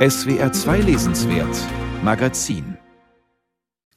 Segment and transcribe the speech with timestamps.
[0.00, 1.54] SWR 2 Lesenswert
[2.02, 2.78] Magazin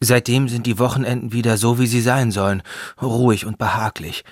[0.01, 2.61] Seitdem sind die Wochenenden wieder so, wie sie sein sollen,
[3.01, 4.25] ruhig und behaglich.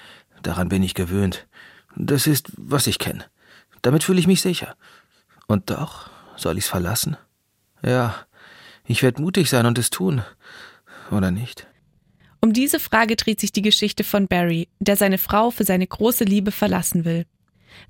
[0.44, 1.48] Daran bin ich gewöhnt.
[1.96, 3.24] Das ist, was ich kenne.
[3.84, 4.76] Damit fühle ich mich sicher.
[5.48, 7.16] Und doch, soll ich's verlassen?
[7.82, 8.16] Ja,
[8.84, 10.24] ich werde mutig sein und es tun.
[11.10, 11.68] Oder nicht?
[12.42, 16.26] Um diese Frage dreht sich die Geschichte von Barry, der seine Frau für seine große
[16.26, 17.26] Liebe verlassen will.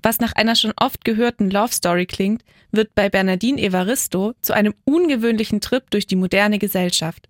[0.02, 4.74] Was nach einer schon oft gehörten Love Story klingt, wird bei Bernardine Evaristo zu einem
[4.84, 7.28] ungewöhnlichen Trip durch die moderne Gesellschaft.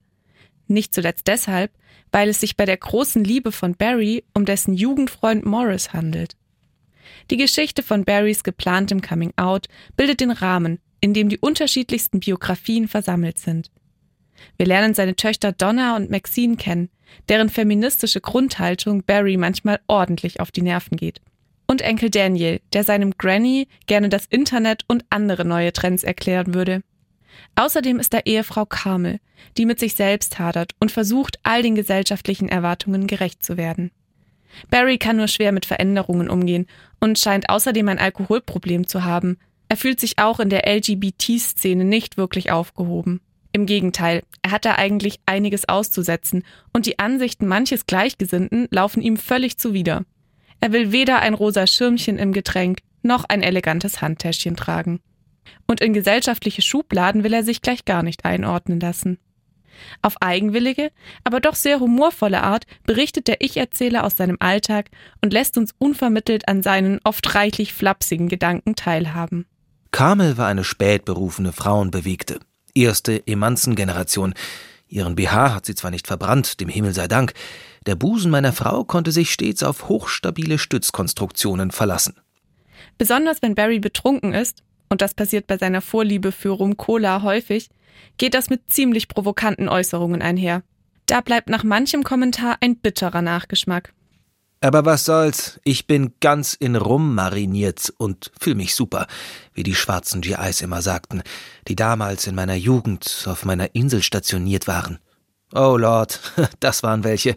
[0.68, 1.72] Nicht zuletzt deshalb,
[2.12, 6.36] weil es sich bei der großen Liebe von Barry um dessen Jugendfreund Morris handelt.
[7.30, 12.88] Die Geschichte von Barrys geplantem Coming Out bildet den Rahmen, in dem die unterschiedlichsten Biografien
[12.88, 13.70] versammelt sind.
[14.56, 16.90] Wir lernen seine Töchter Donna und Maxine kennen,
[17.28, 21.20] deren feministische Grundhaltung Barry manchmal ordentlich auf die Nerven geht
[21.72, 26.82] und Enkel Daniel, der seinem Granny gerne das Internet und andere neue Trends erklären würde.
[27.56, 29.20] Außerdem ist da Ehefrau Carmel,
[29.56, 33.90] die mit sich selbst hadert und versucht, all den gesellschaftlichen Erwartungen gerecht zu werden.
[34.70, 36.66] Barry kann nur schwer mit Veränderungen umgehen
[37.00, 39.38] und scheint außerdem ein Alkoholproblem zu haben.
[39.68, 43.22] Er fühlt sich auch in der LGBT-Szene nicht wirklich aufgehoben.
[43.52, 49.16] Im Gegenteil, er hat da eigentlich einiges auszusetzen und die Ansichten manches Gleichgesinnten laufen ihm
[49.16, 50.04] völlig zuwider.
[50.62, 55.00] Er will weder ein rosa Schirmchen im Getränk noch ein elegantes Handtäschchen tragen.
[55.66, 59.18] Und in gesellschaftliche Schubladen will er sich gleich gar nicht einordnen lassen.
[60.02, 60.92] Auf eigenwillige,
[61.24, 64.90] aber doch sehr humorvolle Art berichtet der Ich-Erzähler aus seinem Alltag
[65.20, 69.46] und lässt uns unvermittelt an seinen oft reichlich flapsigen Gedanken teilhaben.
[69.90, 72.38] Carmel war eine spätberufene Frauenbewegte.
[72.72, 74.32] Erste Emanzengeneration.
[74.92, 77.32] Ihren BH hat sie zwar nicht verbrannt, dem Himmel sei Dank,
[77.86, 82.20] der Busen meiner Frau konnte sich stets auf hochstabile Stützkonstruktionen verlassen.
[82.98, 87.70] Besonders wenn Barry betrunken ist, und das passiert bei seiner Vorliebe für Rum Cola häufig,
[88.18, 90.62] geht das mit ziemlich provokanten Äußerungen einher.
[91.06, 93.94] Da bleibt nach manchem Kommentar ein bitterer Nachgeschmack.
[94.62, 99.08] Aber was soll's, ich bin ganz in Rum mariniert und fühl mich super,
[99.54, 101.24] wie die schwarzen GIs immer sagten,
[101.66, 105.00] die damals in meiner Jugend auf meiner Insel stationiert waren.
[105.52, 106.20] Oh Lord,
[106.60, 107.34] das waren welche.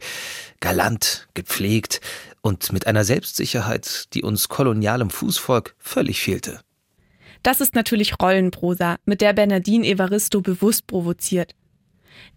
[0.59, 2.00] Galant, gepflegt
[2.41, 6.59] und mit einer Selbstsicherheit, die uns kolonialem Fußvolk völlig fehlte.
[7.41, 11.56] Das ist natürlich Rollenprosa, mit der Bernardine Evaristo bewusst provoziert.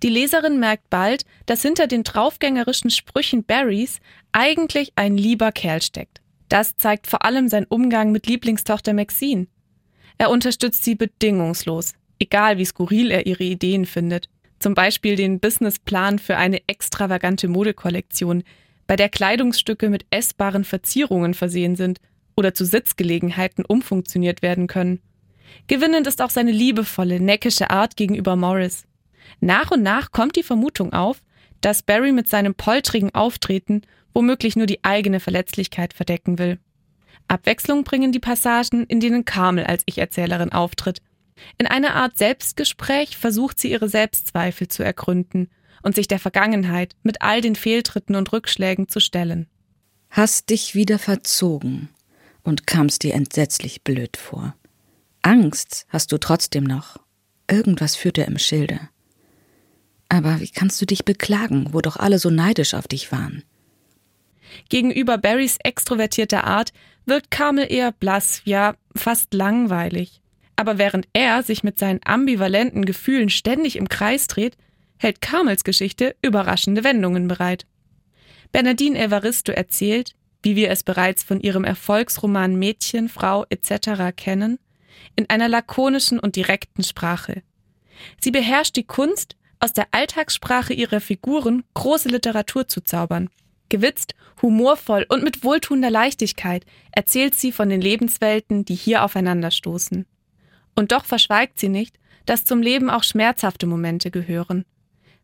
[0.02, 3.98] Die Leserin merkt bald, dass hinter den draufgängerischen Sprüchen Barrys
[4.32, 6.20] eigentlich ein lieber Kerl steckt.
[6.48, 9.46] Das zeigt vor allem sein Umgang mit Lieblingstochter Maxine.
[10.16, 14.28] Er unterstützt sie bedingungslos, egal wie skurril er ihre Ideen findet.
[14.58, 18.42] Zum Beispiel den Businessplan für eine extravagante Modekollektion,
[18.88, 22.00] bei der Kleidungsstücke mit essbaren Verzierungen versehen sind
[22.36, 25.00] oder zu Sitzgelegenheiten umfunktioniert werden können.
[25.66, 28.87] Gewinnend ist auch seine liebevolle, neckische Art gegenüber Morris.
[29.40, 31.22] Nach und nach kommt die Vermutung auf,
[31.60, 33.82] dass Barry mit seinem poltrigen Auftreten
[34.14, 36.58] womöglich nur die eigene Verletzlichkeit verdecken will.
[37.28, 41.02] Abwechslung bringen die Passagen, in denen Carmel als Ich-Erzählerin auftritt,
[41.56, 45.48] in einer Art Selbstgespräch versucht sie ihre Selbstzweifel zu ergründen
[45.82, 49.46] und sich der Vergangenheit mit all den Fehltritten und Rückschlägen zu stellen.
[50.10, 51.90] Hast dich wieder verzogen
[52.42, 54.54] und kamst dir entsetzlich blöd vor.
[55.22, 56.98] Angst hast du trotzdem noch.
[57.50, 58.80] Irgendwas führt dir im Schilde.
[60.08, 63.42] Aber wie kannst du dich beklagen, wo doch alle so neidisch auf dich waren?
[64.68, 66.72] Gegenüber Barrys extrovertierter Art
[67.04, 70.20] wirkt Carmel eher blass, ja fast langweilig.
[70.56, 74.56] Aber während er sich mit seinen ambivalenten Gefühlen ständig im Kreis dreht,
[74.98, 77.66] hält Carmels Geschichte überraschende Wendungen bereit.
[78.50, 84.16] Bernardine Evaristo erzählt, wie wir es bereits von ihrem Erfolgsroman Mädchen, Frau etc.
[84.16, 84.58] kennen,
[85.16, 87.42] in einer lakonischen und direkten Sprache.
[88.20, 93.28] Sie beherrscht die Kunst, aus der Alltagssprache ihrer Figuren große Literatur zu zaubern.
[93.68, 100.06] Gewitzt, humorvoll und mit wohltuender Leichtigkeit erzählt sie von den Lebenswelten, die hier aufeinanderstoßen.
[100.74, 104.64] Und doch verschweigt sie nicht, dass zum Leben auch schmerzhafte Momente gehören.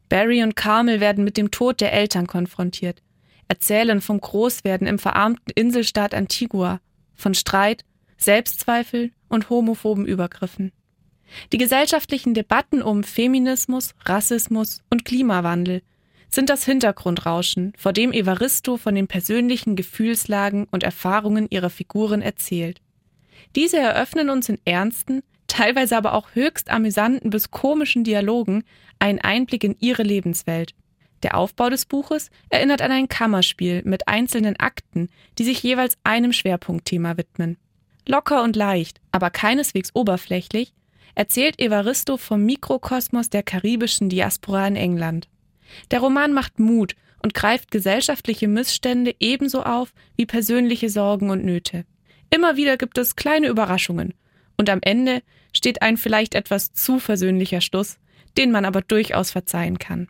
[0.09, 3.03] Barry und Carmel werden mit dem Tod der Eltern konfrontiert,
[3.49, 6.81] erzählen vom Großwerden im verarmten Inselstaat Antigua,
[7.15, 7.85] von Streit,
[8.17, 10.73] Selbstzweifel und homophoben Übergriffen.
[11.53, 15.83] Die gesellschaftlichen Debatten um Feminismus, Rassismus und Klimawandel
[16.29, 22.81] sind das Hintergrundrauschen, vor dem Evaristo von den persönlichen Gefühlslagen und Erfahrungen ihrer Figuren erzählt.
[23.55, 28.65] Diese eröffnen uns in ernsten, teilweise aber auch höchst amüsanten bis komischen Dialogen
[28.99, 30.75] einen Einblick in ihre Lebenswelt.
[31.23, 36.33] Der Aufbau des Buches erinnert an ein Kammerspiel mit einzelnen Akten, die sich jeweils einem
[36.33, 37.57] Schwerpunktthema widmen.
[38.07, 40.75] Locker und leicht, aber keineswegs oberflächlich,
[41.15, 45.29] erzählt Evaristo vom Mikrokosmos der karibischen Diaspora in England.
[45.91, 51.85] Der Roman macht Mut und greift gesellschaftliche Missstände ebenso auf wie persönliche Sorgen und Nöte.
[52.31, 54.15] Immer wieder gibt es kleine Überraschungen
[54.57, 55.23] und am Ende
[55.53, 57.99] steht ein vielleicht etwas zu versöhnlicher Schluss,
[58.37, 60.09] den man aber durchaus verzeihen kann.